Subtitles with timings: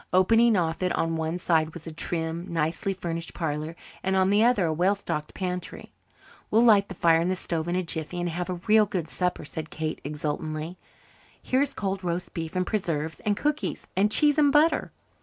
[0.13, 4.43] Opening off it on one side was a trim, nicely furnished parlour and on the
[4.43, 5.93] other a well stocked pantry.
[6.49, 9.07] "We'll light the fire in the stove in a jiffy and have a real good
[9.11, 10.79] supper," said Kate exultantly.
[11.39, 14.91] "Here's cold roast beef and preserves and cookies and cheese and butter."